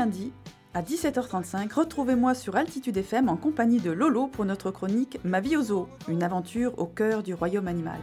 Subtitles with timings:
[0.00, 0.32] lundi,
[0.72, 5.58] à 17h35, retrouvez-moi sur Altitude FM en compagnie de Lolo pour notre chronique Ma vie
[5.58, 7.98] aux zoo, une aventure au cœur du royaume animal.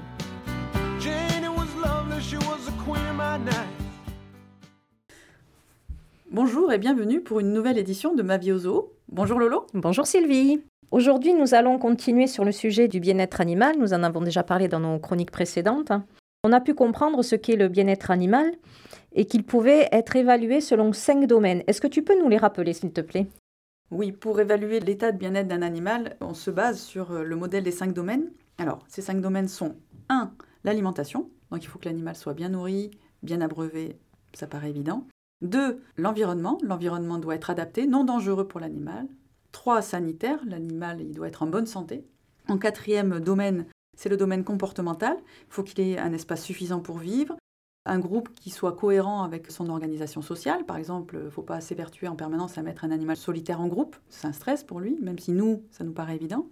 [6.29, 8.93] Bonjour et bienvenue pour une nouvelle édition de Ma vie aux zoo.
[9.09, 9.65] Bonjour Lolo.
[9.73, 10.61] Bonjour Sylvie.
[10.91, 13.75] Aujourd'hui, nous allons continuer sur le sujet du bien-être animal.
[13.79, 15.91] Nous en avons déjà parlé dans nos chroniques précédentes.
[16.47, 18.53] On a pu comprendre ce qu'est le bien-être animal
[19.11, 21.61] et qu'il pouvait être évalué selon cinq domaines.
[21.67, 23.27] Est-ce que tu peux nous les rappeler, s'il te plaît?
[23.91, 27.65] Oui, pour évaluer l'état de bien-être d'un animal, on se base sur euh, le modèle
[27.65, 28.31] des cinq domaines.
[28.59, 29.75] Alors, ces cinq domaines sont
[30.07, 30.31] 1.
[30.63, 31.29] L'alimentation.
[31.51, 32.91] Donc, il faut que l'animal soit bien nourri,
[33.23, 33.99] bien abreuvé,
[34.31, 35.05] ça paraît évident.
[35.41, 35.83] 2.
[35.97, 36.59] L'environnement.
[36.63, 39.05] L'environnement doit être adapté, non dangereux pour l'animal.
[39.51, 39.81] 3.
[39.81, 40.39] Sanitaire.
[40.45, 42.05] L'animal, il doit être en bonne santé.
[42.47, 43.65] En quatrième domaine,
[43.97, 45.17] c'est le domaine comportemental.
[45.17, 47.35] Il faut qu'il ait un espace suffisant pour vivre,
[47.85, 50.65] un groupe qui soit cohérent avec son organisation sociale.
[50.65, 53.67] Par exemple, il ne faut pas s'évertuer en permanence à mettre un animal solitaire en
[53.67, 53.97] groupe.
[54.09, 56.47] C'est un stress pour lui, même si nous, ça nous paraît évident.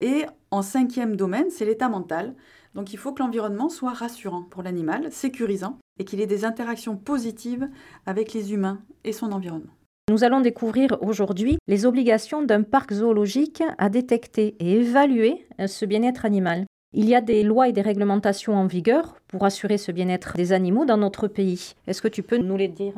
[0.00, 2.34] Et en cinquième domaine, c'est l'état mental.
[2.74, 6.96] Donc il faut que l'environnement soit rassurant pour l'animal, sécurisant, et qu'il ait des interactions
[6.96, 7.68] positives
[8.04, 9.72] avec les humains et son environnement.
[10.10, 16.24] Nous allons découvrir aujourd'hui les obligations d'un parc zoologique à détecter et évaluer ce bien-être
[16.24, 16.66] animal.
[16.98, 20.54] Il y a des lois et des réglementations en vigueur pour assurer ce bien-être des
[20.54, 21.74] animaux dans notre pays.
[21.86, 22.94] Est-ce que tu peux nous les dire?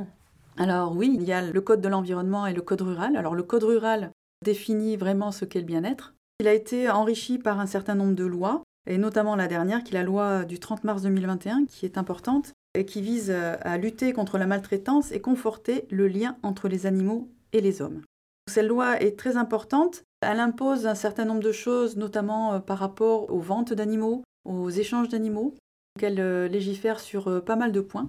[0.57, 3.17] Alors oui, il y a le code de l'environnement et le code rural.
[3.17, 4.13] Alors le code rural
[4.45, 6.15] définit vraiment ce qu'est le bien-être.
[6.39, 9.97] Il a été enrichi par un certain nombre de lois, et notamment la dernière, qui
[9.97, 14.13] est la loi du 30 mars 2021, qui est importante et qui vise à lutter
[14.13, 18.03] contre la maltraitance et conforter le lien entre les animaux et les hommes.
[18.49, 20.05] Cette loi est très importante.
[20.21, 24.71] Elle impose un certain nombre de choses, notamment euh, par rapport aux ventes d'animaux, aux
[24.71, 25.55] échanges d'animaux.
[26.01, 28.09] Elle euh, légifère sur euh, pas mal de points.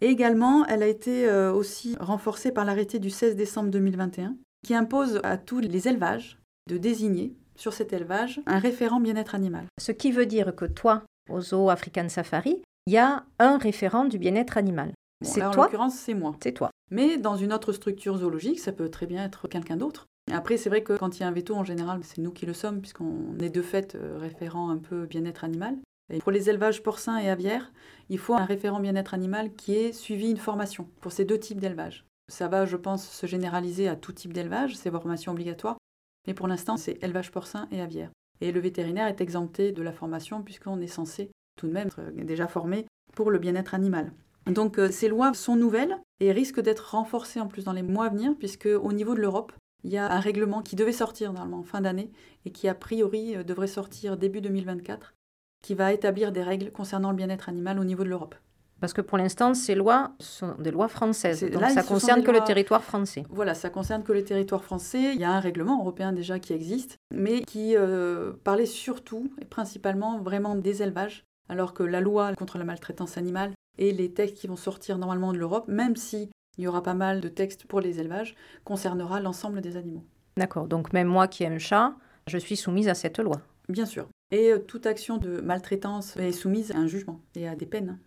[0.00, 5.20] Et également, elle a été aussi renforcée par l'arrêté du 16 décembre 2021, qui impose
[5.24, 9.64] à tous les élevages de désigner sur cet élevage un référent bien-être animal.
[9.80, 14.04] Ce qui veut dire que toi, au Zoo African Safari, il y a un référent
[14.04, 14.92] du bien-être animal.
[15.22, 16.36] C'est toi En l'occurrence, c'est moi.
[16.42, 16.70] C'est toi.
[16.90, 20.06] Mais dans une autre structure zoologique, ça peut très bien être quelqu'un d'autre.
[20.32, 22.46] Après, c'est vrai que quand il y a un veto, en général, c'est nous qui
[22.46, 25.76] le sommes, puisqu'on est de fait euh, référent un peu bien-être animal.
[26.12, 27.72] Et pour les élevages porcins et aviaires,
[28.08, 31.60] il faut un référent bien-être animal qui ait suivi une formation pour ces deux types
[31.60, 32.04] d'élevage.
[32.28, 35.78] Ça va, je pense, se généraliser à tout type d'élevage, c'est formation obligatoire.
[36.26, 38.10] Mais pour l'instant, c'est élevage porcin et aviaire.
[38.40, 42.10] Et le vétérinaire est exempté de la formation puisqu'on est censé tout de même être
[42.24, 44.12] déjà formé pour le bien-être animal.
[44.46, 48.06] Donc euh, ces lois sont nouvelles et risquent d'être renforcées en plus dans les mois
[48.06, 49.52] à venir, puisque au niveau de l'Europe,
[49.84, 52.10] il y a un règlement qui devait sortir normalement en fin d'année
[52.44, 55.14] et qui a priori euh, devrait sortir début 2024,
[55.62, 58.34] qui va établir des règles concernant le bien-être animal au niveau de l'Europe.
[58.80, 61.42] Parce que pour l'instant, ces lois sont des lois françaises.
[61.50, 63.24] Donc ça concerne que le territoire français.
[63.30, 65.14] Voilà, ça concerne que le territoire français.
[65.14, 69.46] Il y a un règlement européen déjà qui existe, mais qui euh, parlait surtout et
[69.46, 74.36] principalement vraiment des élevages, alors que la loi contre la maltraitance animale et les textes
[74.36, 77.66] qui vont sortir normalement de l'Europe, même si il y aura pas mal de textes
[77.66, 80.04] pour les élevages, concernera l'ensemble des animaux.
[80.36, 81.94] D'accord, donc même moi qui ai un chat,
[82.26, 83.40] je suis soumise à cette loi.
[83.68, 84.08] Bien sûr.
[84.30, 87.98] Et euh, toute action de maltraitance est soumise à un jugement et à des peines.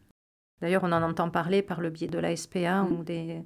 [0.61, 2.91] D'ailleurs, on en entend parler par le biais de la SPA mm.
[2.91, 3.41] ou des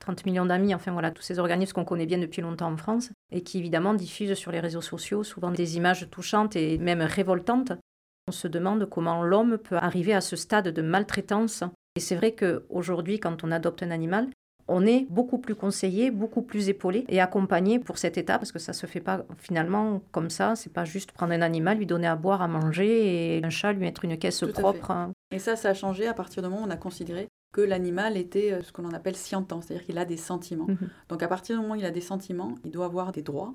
[0.00, 3.10] 30 millions d'amis, enfin voilà, tous ces organismes qu'on connaît bien depuis longtemps en France
[3.32, 7.72] et qui évidemment diffusent sur les réseaux sociaux souvent des images touchantes et même révoltantes
[8.28, 11.64] on se demande comment l'homme peut arriver à ce stade de maltraitance.
[11.96, 14.28] Et c'est vrai qu'aujourd'hui, quand on adopte un animal,
[14.68, 18.58] on est beaucoup plus conseillé, beaucoup plus épaulé et accompagné pour cet état parce que
[18.58, 20.56] ça se fait pas finalement comme ça.
[20.56, 23.72] C'est pas juste prendre un animal, lui donner à boire, à manger et un chat
[23.72, 24.92] lui mettre une caisse propre.
[25.30, 28.18] Et ça, ça a changé à partir du moment où on a considéré que l'animal
[28.18, 30.66] était euh, ce qu'on appelle scientant, c'est-à-dire qu'il a des sentiments.
[30.68, 30.90] Mhm.
[31.08, 33.54] Donc à partir du moment où il a des sentiments, il doit avoir des droits.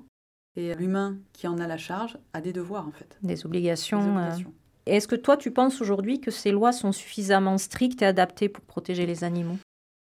[0.56, 3.18] Et l'humain qui en a la charge a des devoirs en fait.
[3.22, 4.00] Des obligations.
[4.00, 4.52] Des obligations.
[4.86, 8.64] Est-ce que toi, tu penses aujourd'hui que ces lois sont suffisamment strictes et adaptées pour
[8.64, 9.56] protéger les animaux?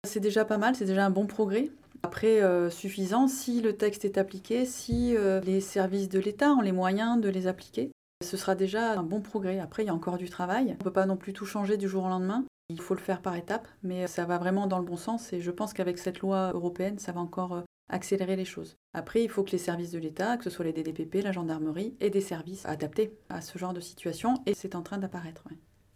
[0.04, 1.70] C'est déjà pas mal, c'est déjà un bon progrès.
[2.02, 6.60] Après, euh, suffisant si le texte est appliqué, si euh, les services de l'État ont
[6.60, 7.92] les moyens de les appliquer.
[8.24, 9.60] Ce sera déjà un bon progrès.
[9.60, 10.66] Après, il y a encore du travail.
[10.70, 12.44] On ne peut pas non plus tout changer du jour au lendemain.
[12.68, 15.40] Il faut le faire par étapes, mais ça va vraiment dans le bon sens et
[15.40, 17.60] je pense qu'avec cette loi européenne, ça va encore euh,
[17.92, 18.76] accélérer les choses.
[18.94, 21.94] Après, il faut que les services de l'État, que ce soit les DDPP, la gendarmerie,
[22.00, 25.44] aient des services adaptés à ce genre de situation, et c'est en train d'apparaître.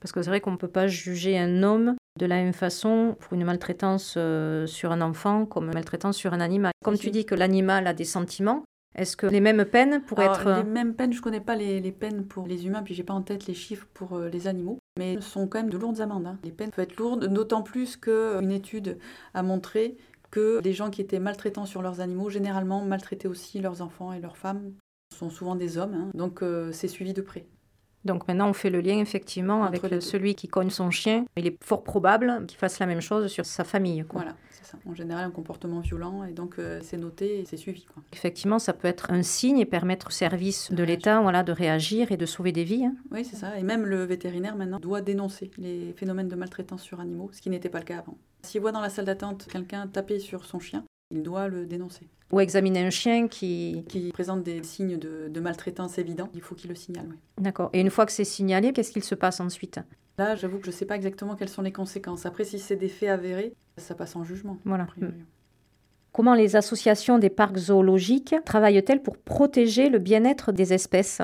[0.00, 3.16] Parce que c'est vrai qu'on ne peut pas juger un homme de la même façon
[3.18, 6.72] pour une maltraitance euh, sur un enfant comme une maltraitance sur un animal.
[6.84, 8.64] Comme tu dis que l'animal a des sentiments,
[8.94, 10.50] est-ce que les mêmes peines pourraient être...
[10.50, 13.12] Les mêmes peines, je ne connais pas les, peines pour les humains, puis j'ai pas
[13.12, 16.00] en tête les chiffres pour euh, les animaux, mais ce sont quand même de lourdes
[16.00, 16.26] amendes.
[16.26, 16.38] Hein.
[16.44, 18.98] Les peines peuvent être lourdes, d'autant plus qu'une étude
[19.34, 19.98] a montré
[20.30, 24.20] que les gens qui étaient maltraitants sur leurs animaux, généralement maltraitaient aussi leurs enfants et
[24.20, 24.72] leurs femmes.
[25.12, 26.10] Ce sont souvent des hommes, hein.
[26.14, 27.46] donc euh, c'est suivi de près.
[28.06, 31.24] Donc maintenant, on fait le lien effectivement avec celui qui cogne son chien.
[31.36, 34.04] Il est fort probable qu'il fasse la même chose sur sa famille.
[34.12, 34.78] Voilà, c'est ça.
[34.86, 37.86] En général, un comportement violent, et donc euh, c'est noté et c'est suivi.
[38.12, 42.12] Effectivement, ça peut être un signe et permettre au service de, l'État voilà, de réagir
[42.12, 42.86] et de sauver des vies.
[42.86, 42.94] Hein.
[43.10, 43.58] Oui, c'est ça.
[43.58, 47.50] Et même le vétérinaire maintenant doit dénoncer les phénomènes de maltraitance sur animaux, ce qui
[47.50, 48.16] n'était pas le cas avant.
[48.42, 52.08] S'il voit dans la salle d'attente quelqu'un taper sur son chien, il doit le dénoncer.
[52.32, 53.84] Ou examiner un chien qui...
[53.88, 57.06] Qui présente des signes de, maltraitance évidents, il faut qu'il le signale.
[57.08, 57.16] Oui.
[57.38, 57.70] D'accord.
[57.72, 59.78] Et une fois que c'est signalé, qu'est-ce qu'il se passe ensuite?
[60.18, 62.26] Là, j'avoue que je ne sais pas exactement quelles sont les conséquences.
[62.26, 64.58] Après, si c'est des faits avérés, ça passe en jugement.
[64.64, 64.86] Voilà.
[66.12, 71.20] Comment les associations des parcs zoologiques travaillent-elles pour protéger le bien-être des espèces?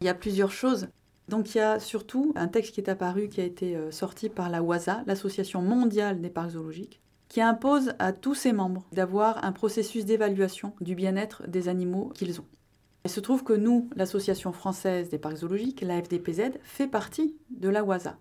[0.00, 0.88] Il y a plusieurs choses.
[1.28, 4.28] Donc il y a surtout un texte qui est apparu, qui a été euh, sorti
[4.28, 7.00] par la WASA, l'Association mondiale des parcs zoologiques,
[7.30, 12.40] qui impose à tous ses membres d'avoir un processus d'évaluation du bien-être des animaux qu'ils
[12.40, 12.46] ont.
[13.04, 17.68] Il se trouve que nous, l'Association française des parcs zoologiques, la FDPZ, fait partie de
[17.68, 18.18] la WASA.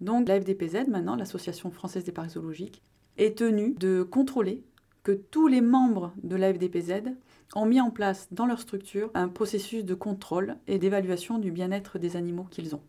[0.00, 2.82] Donc la FDPZ, maintenant, l'Association française des parcs zoologiques,
[3.16, 4.64] est tenue de contrôler
[5.04, 7.14] que tous les membres de la FDPZ
[7.54, 12.00] ont mis en place dans leur structure un processus de contrôle et d'évaluation du bien-être
[12.00, 12.82] des animaux qu'ils ont.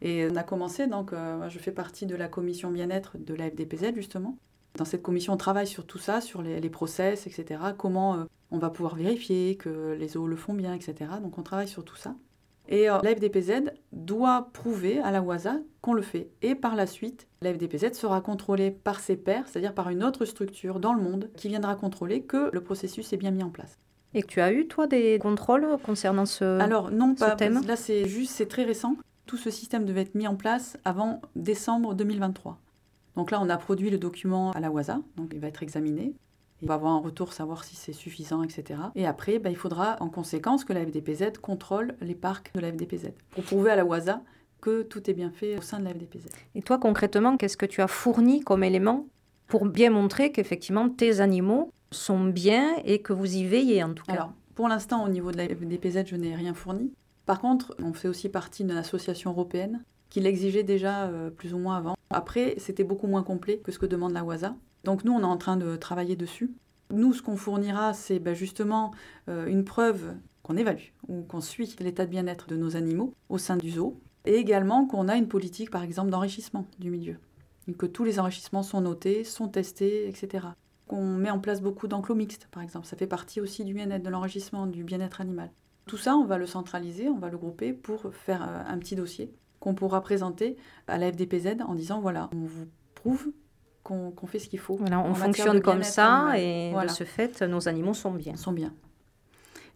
[0.00, 3.50] Et on a commencé, donc euh, je fais partie de la commission bien-être de la
[3.50, 4.38] FDPZ justement,
[4.76, 7.60] dans cette commission, on travaille sur tout ça, sur les, process, etc.
[7.76, 11.10] Comment euh, on va pouvoir vérifier que les eaux le font bien, etc.
[11.22, 12.14] Donc on travaille sur tout ça.
[12.68, 16.28] Et euh, la FDPZ doit prouver à la WASA qu'on le fait.
[16.42, 20.26] Et par la suite, la FDPZ sera contrôlée par ses pairs, c'est-à-dire par une autre
[20.26, 23.78] structure dans le monde qui viendra contrôler que le processus est bien mis en place.
[24.14, 27.36] Et que tu as eu, toi, des contrôles concernant ce Alors, non, pas.
[27.36, 27.60] Thème?
[27.66, 28.96] là, c'est juste, c'est très récent.
[29.26, 32.58] Tout ce système devait être mis en place avant décembre 2023.
[33.18, 36.14] Donc là, on a produit le document à la WASA, donc il va être examiné.
[36.62, 38.78] Il va avoir un retour, savoir si c'est suffisant, etc.
[38.94, 42.70] Et après, bah, il faudra en conséquence que la FDPZ contrôle les parcs de la
[42.70, 44.22] FDPZ pour prouver à la WASA
[44.60, 46.28] que tout est bien fait au sein de la FDPZ.
[46.54, 49.08] Et toi, concrètement, qu'est-ce que tu as fourni comme élément
[49.48, 54.04] pour bien montrer qu'effectivement tes animaux sont bien et que vous y veillez en tout
[54.04, 54.12] cas?
[54.12, 56.92] Alors, pour l'instant, au niveau de la FDPZ, je n'ai rien fourni.
[57.26, 61.58] Par contre, on fait aussi partie d'une association européenne qui l'exigeait déjà euh, plus ou
[61.58, 61.97] moins avant.
[62.10, 64.56] Après, c'était beaucoup moins complet que ce que demande la WASA.
[64.84, 66.50] Donc nous, on est en train de travailler dessus.
[66.90, 68.92] Nous, ce qu'on fournira, c'est ben, justement
[69.28, 73.36] euh, une preuve qu'on évalue ou qu'on suit l'état de bien-être de nos animaux au
[73.36, 74.00] sein du zoo.
[74.24, 77.16] Et également qu'on a une politique, par exemple, d'enrichissement du milieu.
[77.76, 80.48] que tous les enrichissements sont notés, sont testés, etc.
[80.86, 82.86] Qu'on met en place beaucoup d'enclos mixtes, par exemple.
[82.86, 85.50] Ça fait partie aussi du bien-être, de l'enrichissement, du bien-être animal.
[85.86, 88.96] Tout ça, on va le centraliser, on va le grouper pour faire euh, un petit
[88.96, 90.56] dossier qu'on pourra présenter
[90.86, 93.28] à la FDPZ en disant voilà, on vous prouve
[93.82, 94.76] qu'on fait ce qu'il faut.
[94.76, 98.36] Voilà, on fonctionne comme ça et de ce fait, nos animaux sont bien.
[98.36, 98.72] Sont bien.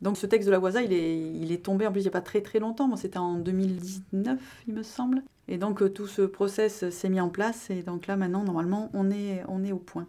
[0.02, 2.08] Donc ce texte de la WASA, il est, il est tombé en plus il n'y
[2.08, 5.22] a pas très très longtemps, bon, c'était en 2019 il me semble.
[5.48, 8.90] Et donc euh, tout ce process s'est mis en place et donc là maintenant normalement
[8.94, 10.08] on est, on est au point.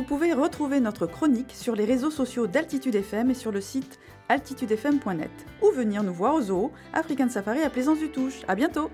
[0.00, 3.98] Vous pouvez retrouver notre chronique sur les réseaux sociaux d'Altitude FM et sur le site
[4.30, 5.30] altitudefm.net
[5.60, 8.40] ou venir nous voir au zoo African Safari à Plaisance du Touche.
[8.48, 8.90] À bientôt!